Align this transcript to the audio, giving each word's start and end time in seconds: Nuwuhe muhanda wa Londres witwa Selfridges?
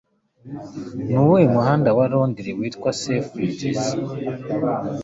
Nuwuhe 1.09 1.45
muhanda 1.55 1.89
wa 1.97 2.05
Londres 2.11 2.55
witwa 2.59 2.89
Selfridges? 3.01 3.81